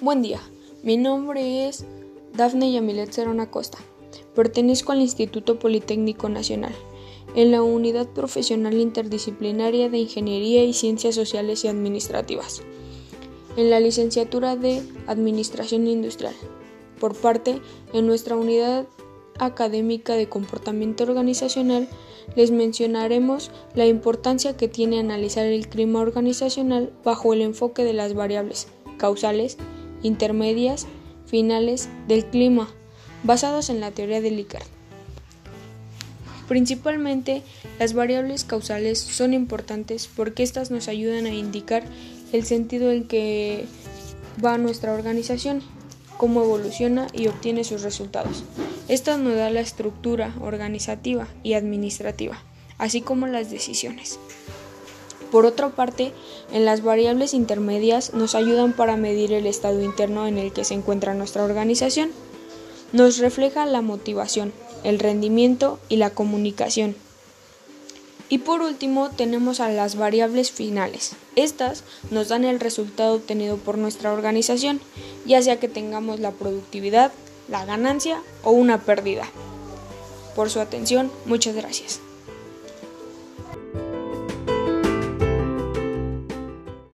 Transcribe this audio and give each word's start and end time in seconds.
Buen 0.00 0.22
día, 0.22 0.40
mi 0.84 0.96
nombre 0.96 1.66
es 1.66 1.84
Dafne 2.32 2.70
Yamilet 2.70 3.10
Cerón 3.10 3.44
Costa. 3.46 3.78
Pertenezco 4.32 4.92
al 4.92 5.00
Instituto 5.00 5.58
Politécnico 5.58 6.28
Nacional, 6.28 6.72
en 7.34 7.50
la 7.50 7.64
Unidad 7.64 8.06
Profesional 8.06 8.74
Interdisciplinaria 8.74 9.88
de 9.88 9.98
Ingeniería 9.98 10.62
y 10.62 10.72
Ciencias 10.72 11.16
Sociales 11.16 11.64
y 11.64 11.68
Administrativas, 11.68 12.62
en 13.56 13.70
la 13.70 13.80
licenciatura 13.80 14.54
de 14.54 14.84
Administración 15.08 15.88
Industrial. 15.88 16.34
Por 17.00 17.16
parte, 17.16 17.60
en 17.92 18.06
nuestra 18.06 18.36
unidad 18.36 18.86
académica 19.40 20.14
de 20.14 20.28
comportamiento 20.28 21.02
organizacional, 21.02 21.88
les 22.36 22.52
mencionaremos 22.52 23.50
la 23.74 23.86
importancia 23.86 24.56
que 24.56 24.68
tiene 24.68 25.00
analizar 25.00 25.44
el 25.44 25.68
clima 25.68 26.00
organizacional 26.00 26.92
bajo 27.02 27.34
el 27.34 27.42
enfoque 27.42 27.82
de 27.82 27.94
las 27.94 28.14
variables 28.14 28.68
causales, 28.96 29.58
intermedias, 30.02 30.86
finales 31.26 31.88
del 32.06 32.24
clima, 32.26 32.68
basados 33.22 33.70
en 33.70 33.80
la 33.80 33.90
teoría 33.90 34.20
de 34.20 34.30
Likert. 34.30 34.66
Principalmente, 36.48 37.42
las 37.78 37.92
variables 37.92 38.44
causales 38.44 38.98
son 38.98 39.34
importantes 39.34 40.08
porque 40.14 40.42
éstas 40.42 40.70
nos 40.70 40.88
ayudan 40.88 41.26
a 41.26 41.34
indicar 41.34 41.84
el 42.32 42.44
sentido 42.44 42.90
en 42.90 43.04
que 43.06 43.66
va 44.42 44.56
nuestra 44.56 44.94
organización, 44.94 45.62
cómo 46.16 46.42
evoluciona 46.42 47.06
y 47.12 47.28
obtiene 47.28 47.64
sus 47.64 47.82
resultados. 47.82 48.44
Esto 48.88 49.18
nos 49.18 49.36
da 49.36 49.50
la 49.50 49.60
estructura 49.60 50.34
organizativa 50.40 51.28
y 51.42 51.52
administrativa, 51.52 52.42
así 52.78 53.02
como 53.02 53.26
las 53.26 53.50
decisiones. 53.50 54.18
Por 55.30 55.44
otra 55.44 55.68
parte, 55.70 56.12
en 56.52 56.64
las 56.64 56.82
variables 56.82 57.34
intermedias 57.34 58.14
nos 58.14 58.34
ayudan 58.34 58.72
para 58.72 58.96
medir 58.96 59.32
el 59.32 59.46
estado 59.46 59.82
interno 59.82 60.26
en 60.26 60.38
el 60.38 60.52
que 60.52 60.64
se 60.64 60.74
encuentra 60.74 61.14
nuestra 61.14 61.44
organización. 61.44 62.10
Nos 62.92 63.18
refleja 63.18 63.66
la 63.66 63.82
motivación, 63.82 64.52
el 64.84 64.98
rendimiento 64.98 65.78
y 65.88 65.96
la 65.96 66.10
comunicación. 66.10 66.96
Y 68.30 68.38
por 68.38 68.60
último 68.60 69.10
tenemos 69.10 69.60
a 69.60 69.70
las 69.70 69.96
variables 69.96 70.50
finales. 70.50 71.12
Estas 71.36 71.84
nos 72.10 72.28
dan 72.28 72.44
el 72.44 72.60
resultado 72.60 73.14
obtenido 73.14 73.56
por 73.56 73.78
nuestra 73.78 74.12
organización, 74.12 74.80
ya 75.26 75.42
sea 75.42 75.58
que 75.58 75.68
tengamos 75.68 76.20
la 76.20 76.32
productividad, 76.32 77.12
la 77.48 77.64
ganancia 77.64 78.22
o 78.42 78.50
una 78.50 78.82
pérdida. 78.82 79.24
Por 80.34 80.50
su 80.50 80.60
atención, 80.60 81.10
muchas 81.24 81.54
gracias. 81.54 82.00